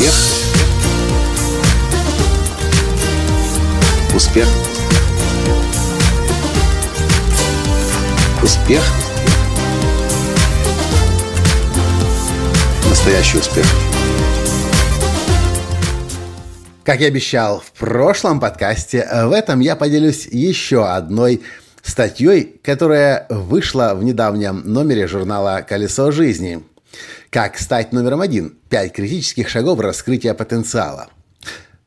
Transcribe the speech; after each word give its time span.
Успех. 0.00 0.14
Успех. 4.14 4.48
Успех. 8.42 8.82
Настоящий 12.88 13.36
успех. 13.36 13.66
Как 16.82 17.02
и 17.02 17.04
обещал 17.04 17.60
в 17.60 17.78
прошлом 17.78 18.40
подкасте, 18.40 19.06
в 19.24 19.32
этом 19.32 19.60
я 19.60 19.76
поделюсь 19.76 20.26
еще 20.26 20.88
одной 20.88 21.42
статьей, 21.82 22.58
которая 22.64 23.26
вышла 23.28 23.92
в 23.94 24.02
недавнем 24.02 24.62
номере 24.64 25.06
журнала 25.06 25.60
«Колесо 25.60 26.10
жизни». 26.10 26.62
Как 27.30 27.58
стать 27.58 27.92
номером 27.92 28.22
один? 28.22 28.58
Пять 28.68 28.92
критических 28.92 29.48
шагов 29.48 29.78
раскрытия 29.78 30.34
потенциала. 30.34 31.10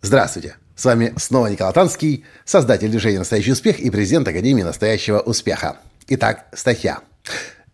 Здравствуйте! 0.02 0.56
С 0.74 0.86
вами 0.86 1.14
снова 1.18 1.48
Николай 1.48 1.74
Танский, 1.74 2.24
создатель 2.46 2.90
движения 2.90 3.20
«Настоящий 3.20 3.52
успех» 3.52 3.82
и 3.82 3.90
президент 3.90 4.26
Академии 4.26 4.64
«Настоящего 4.64 5.20
успеха». 5.20 5.80
Итак, 6.08 6.46
статья. 6.54 7.02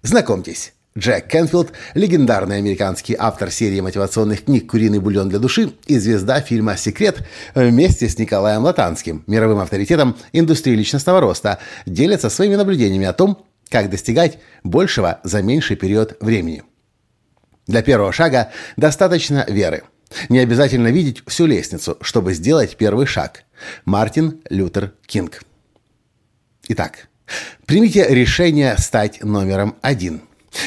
Знакомьтесь, 0.02 0.74
Джек 0.98 1.28
Кенфилд, 1.28 1.72
легендарный 1.94 2.58
американский 2.58 3.16
автор 3.18 3.52
серии 3.52 3.82
мотивационных 3.82 4.46
книг 4.46 4.72
«Куриный 4.72 4.98
бульон 4.98 5.30
для 5.30 5.38
души» 5.38 5.72
и 5.86 6.00
звезда 6.00 6.42
фильма 6.42 6.76
«Секрет» 6.76 7.20
вместе 7.54 8.10
с 8.10 8.18
Николаем 8.18 8.64
Латанским, 8.64 9.24
мировым 9.28 9.60
авторитетом 9.60 10.18
индустрии 10.34 10.74
личностного 10.74 11.22
роста, 11.22 11.60
делятся 11.86 12.32
своими 12.32 12.56
наблюдениями 12.56 13.06
о 13.06 13.14
том, 13.14 13.46
как 13.70 13.92
достигать 13.92 14.40
большего 14.64 15.20
за 15.24 15.44
меньший 15.44 15.76
период 15.76 16.18
времени. 16.20 16.64
Для 17.70 17.84
первого 17.84 18.12
шага 18.12 18.52
достаточно 18.78 19.46
веры. 19.48 19.84
Не 20.28 20.40
обязательно 20.40 20.88
видеть 20.88 21.22
всю 21.28 21.46
лестницу, 21.46 22.00
чтобы 22.02 22.34
сделать 22.34 22.76
первый 22.78 23.06
шаг. 23.06 23.44
Мартин 23.86 24.42
Лютер 24.50 24.94
Кинг. 25.06 25.44
Итак, 26.68 27.10
примите 27.68 28.08
решение 28.10 28.76
стать 28.80 29.24
номером 29.24 29.76
один. 29.84 30.22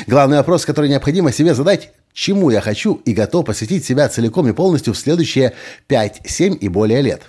Главный 0.07 0.37
вопрос, 0.37 0.65
который 0.65 0.89
необходимо 0.89 1.33
себе 1.33 1.55
задать, 1.55 1.93
чему 2.13 2.51
я 2.51 2.61
хочу 2.61 3.03
и 3.05 3.15
готов 3.15 3.47
посвятить 3.47 3.85
себя 3.85 4.09
целиком 4.09 4.47
и 4.47 4.53
полностью 4.53 4.95
в 4.95 4.99
следующие 4.99 5.55
5, 5.89 6.21
7 6.25 6.57
и 6.61 6.69
более 6.69 7.03
лет. 7.03 7.23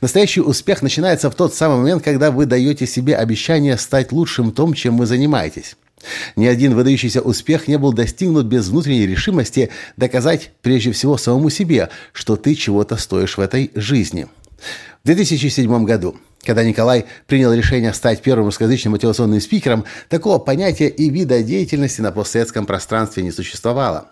Настоящий 0.00 0.40
успех 0.40 0.82
начинается 0.82 1.30
в 1.30 1.36
тот 1.36 1.54
самый 1.54 1.78
момент, 1.78 2.02
когда 2.02 2.32
вы 2.32 2.44
даете 2.44 2.88
себе 2.88 3.14
обещание 3.14 3.78
стать 3.78 4.10
лучшим 4.10 4.50
в 4.50 4.54
том, 4.54 4.74
чем 4.74 4.98
вы 4.98 5.06
занимаетесь. 5.06 5.76
Ни 6.36 6.46
один 6.46 6.74
выдающийся 6.74 7.20
успех 7.20 7.68
не 7.68 7.78
был 7.78 7.92
достигнут 7.92 8.46
без 8.46 8.68
внутренней 8.68 9.06
решимости 9.06 9.70
доказать 9.96 10.52
прежде 10.62 10.92
всего 10.92 11.16
самому 11.16 11.50
себе, 11.50 11.90
что 12.12 12.36
ты 12.36 12.54
чего-то 12.54 12.96
стоишь 12.96 13.36
в 13.36 13.40
этой 13.40 13.70
жизни. 13.74 14.26
В 15.02 15.06
2007 15.06 15.84
году, 15.84 16.16
когда 16.44 16.64
Николай 16.64 17.06
принял 17.26 17.52
решение 17.52 17.92
стать 17.92 18.22
первым 18.22 18.46
русскоязычным 18.46 18.92
мотивационным 18.92 19.40
спикером, 19.40 19.84
такого 20.08 20.38
понятия 20.38 20.88
и 20.88 21.10
вида 21.10 21.42
деятельности 21.42 22.00
на 22.00 22.12
постсоветском 22.12 22.66
пространстве 22.66 23.22
не 23.22 23.30
существовало. 23.30 24.08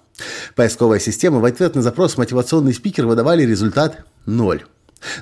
Поисковая 0.55 0.99
система 0.99 1.39
в 1.41 1.45
ответ 1.45 1.75
на 1.75 1.83
запрос 1.83 2.19
мотивационный 2.19 2.75
спикер 2.75 3.07
выдавали 3.07 3.45
результат 3.45 4.05
ноль. 4.27 4.65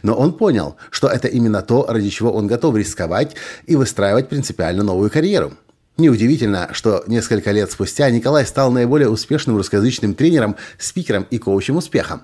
Но 0.02 0.14
он 0.14 0.32
понял, 0.32 0.76
что 0.90 1.06
это 1.06 1.28
именно 1.28 1.62
то, 1.62 1.86
ради 1.88 2.08
чего 2.10 2.32
он 2.32 2.48
готов 2.48 2.74
рисковать 2.74 3.36
и 3.66 3.76
выстраивать 3.76 4.28
принципиально 4.28 4.82
новую 4.82 5.10
карьеру– 5.10 5.52
Неудивительно, 5.98 6.68
что 6.72 7.02
несколько 7.08 7.50
лет 7.50 7.72
спустя 7.72 8.08
Николай 8.08 8.46
стал 8.46 8.70
наиболее 8.70 9.08
успешным 9.08 9.56
русскоязычным 9.56 10.14
тренером, 10.14 10.54
спикером 10.78 11.26
и 11.28 11.38
коучем 11.38 11.76
успеха. 11.76 12.22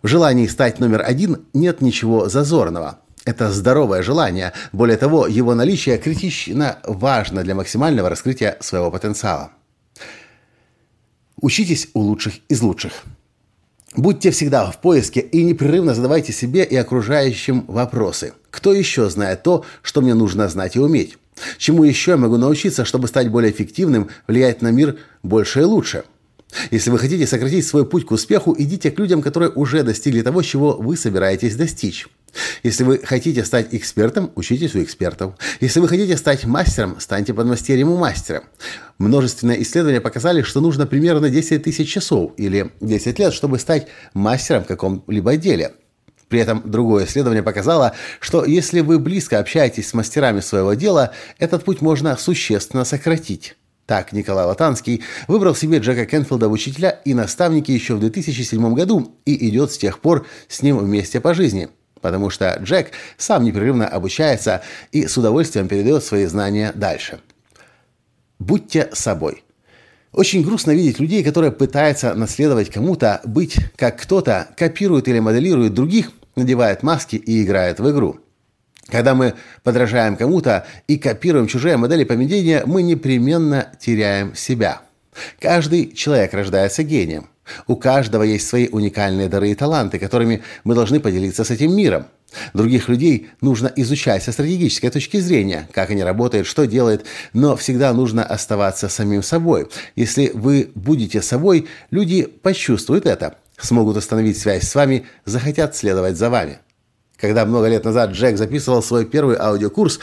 В 0.00 0.08
желании 0.08 0.46
стать 0.46 0.80
номер 0.80 1.02
один 1.04 1.44
нет 1.52 1.82
ничего 1.82 2.30
зазорного. 2.30 3.00
Это 3.26 3.52
здоровое 3.52 4.02
желание. 4.02 4.54
Более 4.72 4.96
того, 4.96 5.26
его 5.26 5.54
наличие 5.54 5.98
критично 5.98 6.78
важно 6.82 7.44
для 7.44 7.54
максимального 7.54 8.08
раскрытия 8.08 8.56
своего 8.60 8.90
потенциала. 8.90 9.50
Учитесь 11.38 11.88
у 11.92 12.00
лучших 12.00 12.36
из 12.48 12.62
лучших. 12.62 12.92
Будьте 13.96 14.30
всегда 14.30 14.70
в 14.70 14.80
поиске 14.80 15.20
и 15.20 15.44
непрерывно 15.44 15.94
задавайте 15.94 16.32
себе 16.32 16.64
и 16.64 16.74
окружающим 16.76 17.66
вопросы. 17.68 18.32
Кто 18.50 18.72
еще 18.72 19.10
знает 19.10 19.42
то, 19.42 19.66
что 19.82 20.00
мне 20.00 20.14
нужно 20.14 20.48
знать 20.48 20.76
и 20.76 20.80
уметь? 20.80 21.18
Чему 21.58 21.84
еще 21.84 22.12
я 22.12 22.16
могу 22.16 22.36
научиться, 22.36 22.84
чтобы 22.84 23.08
стать 23.08 23.28
более 23.28 23.52
эффективным, 23.52 24.08
влиять 24.26 24.62
на 24.62 24.70
мир 24.70 24.96
больше 25.22 25.60
и 25.60 25.64
лучше? 25.64 26.04
Если 26.70 26.90
вы 26.90 26.98
хотите 26.98 27.26
сократить 27.26 27.66
свой 27.66 27.86
путь 27.86 28.06
к 28.06 28.10
успеху, 28.10 28.54
идите 28.58 28.90
к 28.90 28.98
людям, 28.98 29.20
которые 29.20 29.50
уже 29.50 29.82
достигли 29.82 30.22
того, 30.22 30.42
чего 30.42 30.76
вы 30.76 30.96
собираетесь 30.96 31.56
достичь. 31.56 32.06
Если 32.62 32.84
вы 32.84 33.00
хотите 33.04 33.44
стать 33.44 33.68
экспертом, 33.72 34.30
учитесь 34.34 34.74
у 34.74 34.82
экспертов. 34.82 35.34
Если 35.60 35.80
вы 35.80 35.88
хотите 35.88 36.16
стать 36.16 36.44
мастером, 36.44 37.00
станьте 37.00 37.34
подмастерьем 37.34 37.90
у 37.90 37.96
мастера. 37.96 38.44
Множественные 38.98 39.62
исследования 39.62 40.00
показали, 40.00 40.42
что 40.42 40.60
нужно 40.60 40.86
примерно 40.86 41.30
10 41.30 41.62
тысяч 41.62 41.90
часов 41.90 42.32
или 42.36 42.70
10 42.80 43.18
лет, 43.18 43.32
чтобы 43.32 43.58
стать 43.58 43.88
мастером 44.14 44.64
в 44.64 44.66
каком-либо 44.66 45.36
деле– 45.36 45.72
при 46.28 46.40
этом 46.40 46.62
другое 46.64 47.06
исследование 47.06 47.42
показало, 47.42 47.94
что 48.20 48.44
если 48.44 48.80
вы 48.80 48.98
близко 48.98 49.38
общаетесь 49.38 49.88
с 49.88 49.94
мастерами 49.94 50.40
своего 50.40 50.74
дела, 50.74 51.12
этот 51.38 51.64
путь 51.64 51.80
можно 51.80 52.16
существенно 52.16 52.84
сократить. 52.84 53.56
Так 53.86 54.12
Николай 54.12 54.44
Латанский 54.44 55.02
выбрал 55.28 55.54
себе 55.54 55.78
Джека 55.78 56.04
Кенфилда 56.04 56.50
в 56.50 56.52
учителя 56.52 56.90
и 57.06 57.14
наставники 57.14 57.70
еще 57.70 57.94
в 57.94 58.00
2007 58.00 58.74
году 58.74 59.14
и 59.24 59.48
идет 59.48 59.72
с 59.72 59.78
тех 59.78 60.00
пор 60.00 60.26
с 60.46 60.60
ним 60.60 60.76
вместе 60.76 61.20
по 61.20 61.32
жизни. 61.32 61.70
Потому 62.02 62.28
что 62.28 62.58
Джек 62.62 62.90
сам 63.16 63.44
непрерывно 63.44 63.88
обучается 63.88 64.62
и 64.92 65.06
с 65.06 65.16
удовольствием 65.16 65.68
передает 65.68 66.04
свои 66.04 66.26
знания 66.26 66.72
дальше. 66.74 67.20
Будьте 68.38 68.90
собой. 68.92 69.42
Очень 70.12 70.44
грустно 70.44 70.72
видеть 70.72 71.00
людей, 71.00 71.24
которые 71.24 71.50
пытаются 71.50 72.12
наследовать 72.12 72.70
кому-то, 72.70 73.22
быть 73.24 73.56
как 73.76 74.00
кто-то, 74.00 74.48
копируют 74.56 75.08
или 75.08 75.18
моделируют 75.18 75.74
других, 75.74 76.12
надевает 76.38 76.82
маски 76.82 77.16
и 77.16 77.42
играет 77.42 77.80
в 77.80 77.90
игру. 77.90 78.18
Когда 78.88 79.14
мы 79.14 79.34
подражаем 79.62 80.16
кому-то 80.16 80.66
и 80.86 80.96
копируем 80.96 81.46
чужие 81.46 81.76
модели 81.76 82.04
поведения, 82.04 82.62
мы 82.64 82.82
непременно 82.82 83.70
теряем 83.78 84.34
себя. 84.34 84.80
Каждый 85.40 85.92
человек 85.92 86.32
рождается 86.32 86.82
гением. 86.82 87.28
У 87.66 87.76
каждого 87.76 88.22
есть 88.22 88.46
свои 88.46 88.68
уникальные 88.68 89.28
дары 89.28 89.50
и 89.50 89.54
таланты, 89.54 89.98
которыми 89.98 90.42
мы 90.64 90.74
должны 90.74 91.00
поделиться 91.00 91.44
с 91.44 91.50
этим 91.50 91.74
миром. 91.74 92.06
Других 92.52 92.88
людей 92.88 93.28
нужно 93.40 93.72
изучать 93.76 94.22
со 94.22 94.32
стратегической 94.32 94.90
точки 94.90 95.18
зрения, 95.18 95.66
как 95.72 95.90
они 95.90 96.02
работают, 96.02 96.46
что 96.46 96.66
делают, 96.66 97.06
но 97.32 97.56
всегда 97.56 97.92
нужно 97.94 98.22
оставаться 98.22 98.88
самим 98.90 99.22
собой. 99.22 99.68
Если 99.96 100.30
вы 100.34 100.70
будете 100.74 101.22
собой, 101.22 101.68
люди 101.90 102.24
почувствуют 102.24 103.06
это, 103.06 103.36
смогут 103.58 103.96
остановить 103.96 104.38
связь 104.38 104.68
с 104.68 104.74
вами, 104.74 105.06
захотят 105.24 105.76
следовать 105.76 106.16
за 106.16 106.30
вами. 106.30 106.60
Когда 107.16 107.44
много 107.44 107.68
лет 107.68 107.84
назад 107.84 108.12
Джек 108.12 108.38
записывал 108.38 108.82
свой 108.82 109.04
первый 109.04 109.36
аудиокурс, 109.36 109.98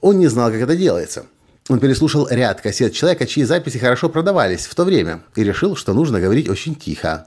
он 0.00 0.18
не 0.18 0.26
знал, 0.26 0.50
как 0.50 0.60
это 0.60 0.76
делается. 0.76 1.26
Он 1.68 1.80
переслушал 1.80 2.28
ряд 2.28 2.60
кассет 2.60 2.92
человека, 2.92 3.26
чьи 3.26 3.44
записи 3.44 3.78
хорошо 3.78 4.08
продавались 4.08 4.66
в 4.66 4.74
то 4.74 4.84
время, 4.84 5.22
и 5.34 5.42
решил, 5.42 5.76
что 5.76 5.94
нужно 5.94 6.20
говорить 6.20 6.48
очень 6.48 6.74
тихо, 6.74 7.26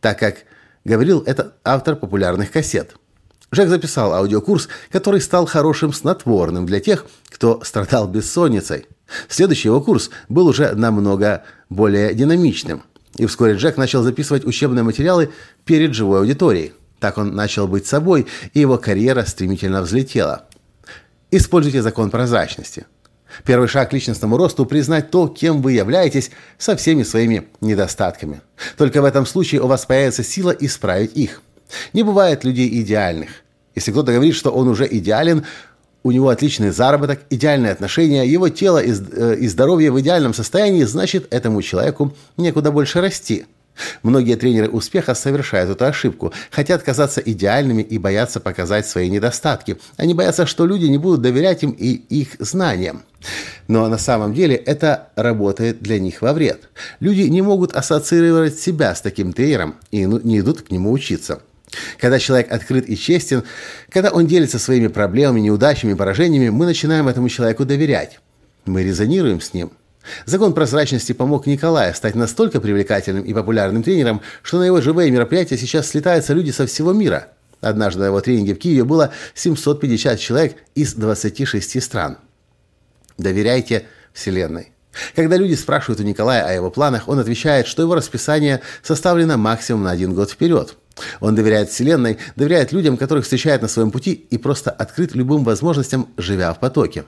так 0.00 0.18
как 0.18 0.38
говорил 0.84 1.22
этот 1.26 1.54
автор 1.64 1.96
популярных 1.96 2.50
кассет. 2.50 2.96
Джек 3.52 3.68
записал 3.68 4.12
аудиокурс, 4.12 4.68
который 4.90 5.20
стал 5.20 5.46
хорошим 5.46 5.92
снотворным 5.92 6.66
для 6.66 6.80
тех, 6.80 7.06
кто 7.28 7.60
страдал 7.64 8.06
бессонницей. 8.06 8.86
Следующий 9.28 9.68
его 9.68 9.80
курс 9.80 10.10
был 10.28 10.46
уже 10.46 10.72
намного 10.74 11.44
более 11.68 12.14
динамичным. 12.14 12.84
И 13.20 13.26
вскоре 13.26 13.52
Джек 13.52 13.76
начал 13.76 14.02
записывать 14.02 14.46
учебные 14.46 14.82
материалы 14.82 15.30
перед 15.66 15.92
живой 15.92 16.20
аудиторией. 16.20 16.72
Так 17.00 17.18
он 17.18 17.34
начал 17.34 17.68
быть 17.68 17.86
собой, 17.86 18.26
и 18.54 18.60
его 18.60 18.78
карьера 18.78 19.26
стремительно 19.26 19.82
взлетела. 19.82 20.46
Используйте 21.30 21.82
закон 21.82 22.08
прозрачности. 22.08 22.86
Первый 23.44 23.68
шаг 23.68 23.90
к 23.90 23.92
личностному 23.92 24.38
росту– 24.38 24.64
признать 24.66 25.10
то, 25.10 25.28
кем 25.28 25.60
вы 25.60 25.72
являетесь, 25.72 26.30
со 26.56 26.76
всеми 26.76 27.02
своими 27.02 27.48
недостатками. 27.60 28.40
Только 28.78 29.02
в 29.02 29.04
этом 29.04 29.26
случае 29.26 29.60
у 29.60 29.66
вас 29.66 29.84
появится 29.84 30.24
сила 30.24 30.56
исправить 30.58 31.14
их. 31.14 31.42
Не 31.92 32.02
бывает 32.02 32.42
людей 32.42 32.70
идеальных. 32.80 33.28
Если 33.74 33.92
кто-то 33.92 34.12
говорит, 34.12 34.34
что 34.34 34.50
он 34.50 34.66
уже 34.66 34.88
идеален, 34.90 35.44
у 36.02 36.10
него 36.10 36.28
отличный 36.28 36.70
заработок, 36.70 37.20
идеальные 37.30 37.72
отношения, 37.72 38.26
его 38.26 38.48
тело 38.48 38.78
и, 38.78 38.92
э, 38.92 39.36
и 39.36 39.48
здоровье 39.48 39.90
в 39.90 40.00
идеальном 40.00 40.34
состоянии, 40.34 40.84
значит, 40.84 41.26
этому 41.32 41.62
человеку 41.62 42.14
некуда 42.36 42.70
больше 42.72 43.00
расти. 43.00 43.46
Многие 44.02 44.36
тренеры 44.36 44.68
успеха 44.68 45.14
совершают 45.14 45.70
эту 45.70 45.84
ошибку, 45.86 46.32
хотят 46.50 46.82
казаться 46.82 47.20
идеальными 47.20 47.82
и 47.82 47.98
боятся 47.98 48.40
показать 48.40 48.86
свои 48.86 49.08
недостатки. 49.08 49.78
Они 49.96 50.14
боятся, 50.14 50.46
что 50.46 50.66
люди 50.66 50.86
не 50.86 50.98
будут 50.98 51.22
доверять 51.22 51.62
им 51.62 51.70
и 51.70 51.92
их 51.92 52.36
знаниям. 52.38 53.02
Но 53.68 53.88
на 53.88 53.98
самом 53.98 54.34
деле 54.34 54.56
это 54.56 55.08
работает 55.16 55.80
для 55.80 55.98
них 55.98 56.22
во 56.22 56.32
вред. 56.32 56.68
Люди 57.00 57.22
не 57.22 57.42
могут 57.42 57.72
ассоциировать 57.74 58.58
себя 58.58 58.94
с 58.94 59.00
таким 59.00 59.32
тренером 59.32 59.76
и 59.90 60.06
ну, 60.06 60.20
не 60.22 60.40
идут 60.40 60.62
к 60.62 60.70
нему 60.70 60.90
учиться. 60.92 61.40
Когда 61.98 62.18
человек 62.18 62.50
открыт 62.50 62.88
и 62.88 62.96
честен, 62.96 63.44
когда 63.88 64.10
он 64.10 64.26
делится 64.26 64.58
своими 64.58 64.88
проблемами, 64.88 65.40
неудачами, 65.40 65.94
поражениями, 65.94 66.48
мы 66.48 66.66
начинаем 66.66 67.08
этому 67.08 67.28
человеку 67.28 67.64
доверять. 67.64 68.20
Мы 68.66 68.82
резонируем 68.82 69.40
с 69.40 69.54
ним. 69.54 69.72
Закон 70.24 70.54
прозрачности 70.54 71.12
помог 71.12 71.46
Николаю 71.46 71.94
стать 71.94 72.14
настолько 72.14 72.60
привлекательным 72.60 73.22
и 73.22 73.34
популярным 73.34 73.82
тренером, 73.82 74.22
что 74.42 74.58
на 74.58 74.64
его 74.64 74.80
живые 74.80 75.10
мероприятия 75.10 75.58
сейчас 75.58 75.88
слетаются 75.88 76.32
люди 76.32 76.50
со 76.50 76.66
всего 76.66 76.92
мира. 76.92 77.28
Однажды 77.60 78.00
на 78.00 78.06
его 78.06 78.20
тренинге 78.20 78.54
в 78.54 78.58
Киеве 78.58 78.84
было 78.84 79.12
750 79.34 80.18
человек 80.18 80.56
из 80.74 80.94
26 80.94 81.82
стран. 81.82 82.18
Доверяйте 83.18 83.86
Вселенной. 84.14 84.72
Когда 85.14 85.36
люди 85.36 85.54
спрашивают 85.54 86.00
у 86.00 86.02
Николая 86.02 86.44
о 86.44 86.52
его 86.52 86.70
планах, 86.70 87.06
он 87.06 87.18
отвечает, 87.18 87.66
что 87.66 87.82
его 87.82 87.94
расписание 87.94 88.60
составлено 88.82 89.36
максимум 89.36 89.84
на 89.84 89.90
один 89.90 90.14
год 90.14 90.30
вперед. 90.30 90.76
Он 91.20 91.34
доверяет 91.34 91.70
Вселенной, 91.70 92.18
доверяет 92.36 92.72
людям, 92.72 92.96
которых 92.96 93.24
встречает 93.24 93.62
на 93.62 93.68
своем 93.68 93.90
пути, 93.90 94.12
и 94.12 94.38
просто 94.38 94.70
открыт 94.70 95.14
любым 95.14 95.44
возможностям, 95.44 96.08
живя 96.16 96.52
в 96.52 96.60
потоке. 96.60 97.04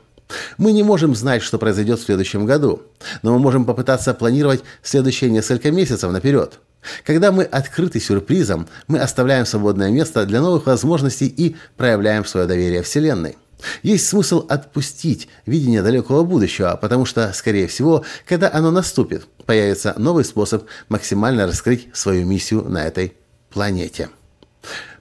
Мы 0.59 0.73
не 0.73 0.83
можем 0.83 1.15
знать, 1.15 1.43
что 1.43 1.59
произойдет 1.59 2.01
в 2.01 2.05
следующем 2.05 2.47
году, 2.47 2.83
но 3.23 3.33
мы 3.33 3.39
можем 3.39 3.65
попытаться 3.65 4.15
планировать 4.15 4.63
следующие 4.83 5.31
несколько 5.31 5.71
месяцев 5.71 6.11
наперед. 6.11 6.61
Когда 7.05 7.31
мы 7.31 7.45
открыты 7.45 8.01
сюрпризом, 8.01 8.67
мы 8.89 8.99
оставляем 8.99 9.47
свободное 9.47 9.91
место 9.91 10.25
для 10.27 10.41
новых 10.41 10.67
возможностей 10.67 11.27
и 11.27 11.57
проявляем 11.77 12.25
свое 12.25 12.47
доверие 12.47 12.83
Вселенной. 12.83 13.37
Есть 13.85 14.09
смысл 14.09 14.45
отпустить 14.49 15.29
видение 15.47 15.83
далекого 15.83 16.25
будущего, 16.25 16.77
потому 16.81 17.05
что, 17.05 17.33
скорее 17.33 17.69
всего, 17.69 18.05
когда 18.27 18.51
оно 18.53 18.73
наступит, 18.73 19.27
появится 19.47 19.95
новый 19.97 20.25
способ 20.25 20.65
максимально 20.89 21.47
раскрыть 21.47 21.89
свою 21.93 22.27
миссию 22.27 22.65
на 22.65 22.85
этой 22.85 23.15
планете. 23.53 24.09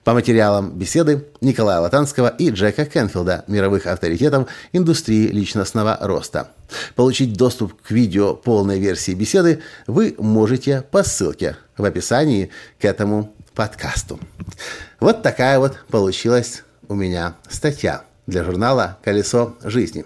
По 0.04 0.14
материалам 0.14 0.76
беседы 0.76 1.26
Николая 1.40 1.78
Латанского 1.78 2.28
и 2.28 2.50
Джека 2.50 2.84
Кенфилда, 2.84 3.44
мировых 3.46 3.86
авторитетов 3.86 4.48
индустрии 4.72 5.28
личностного 5.28 5.96
роста. 6.00 6.48
Получить 6.96 7.34
доступ 7.34 7.80
к 7.80 7.92
видео 7.92 8.34
полной 8.34 8.80
версии 8.80 9.12
беседы 9.12 9.62
вы 9.86 10.16
можете 10.18 10.82
по 10.90 11.04
ссылке 11.04 11.56
в 11.76 11.84
описании 11.84 12.50
к 12.80 12.84
этому 12.84 13.32
подкасту. 13.54 14.18
Вот 14.98 15.22
такая 15.22 15.60
вот 15.60 15.78
получилась 15.88 16.64
у 16.88 16.94
меня 16.94 17.36
статья 17.48 18.04
для 18.26 18.42
журнала 18.42 18.98
«Колесо 19.04 19.56
жизни». 19.62 20.04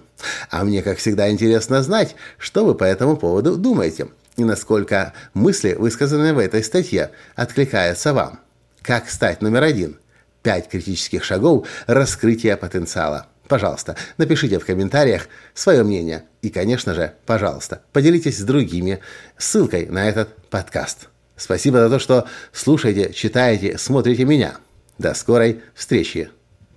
А 0.50 0.64
мне, 0.64 0.82
как 0.82 0.98
всегда, 0.98 1.30
интересно 1.30 1.82
знать, 1.82 2.16
что 2.38 2.64
вы 2.64 2.74
по 2.74 2.84
этому 2.84 3.16
поводу 3.16 3.56
думаете 3.56 4.08
и 4.36 4.44
насколько 4.44 5.12
мысли, 5.34 5.74
высказанные 5.78 6.32
в 6.32 6.38
этой 6.38 6.62
статье, 6.62 7.10
откликаются 7.34 8.12
вам. 8.12 8.40
Как 8.82 9.08
стать 9.08 9.42
номер 9.42 9.64
один? 9.64 9.98
Пять 10.42 10.68
критических 10.68 11.24
шагов 11.24 11.66
раскрытия 11.86 12.56
потенциала. 12.56 13.26
Пожалуйста, 13.48 13.96
напишите 14.18 14.58
в 14.58 14.66
комментариях 14.66 15.28
свое 15.54 15.82
мнение. 15.82 16.24
И, 16.42 16.50
конечно 16.50 16.94
же, 16.94 17.14
пожалуйста, 17.26 17.82
поделитесь 17.92 18.38
с 18.38 18.42
другими 18.42 19.00
ссылкой 19.38 19.86
на 19.86 20.08
этот 20.08 20.34
подкаст. 20.50 21.08
Спасибо 21.36 21.78
за 21.78 21.90
то, 21.90 21.98
что 21.98 22.26
слушаете, 22.52 23.12
читаете, 23.12 23.78
смотрите 23.78 24.24
меня. 24.24 24.56
До 24.98 25.14
скорой 25.14 25.62
встречи. 25.74 26.30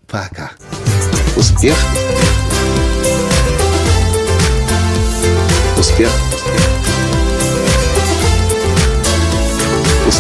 Пока. 0.08 0.52
Успех. 1.36 1.76
Успех. 5.78 6.29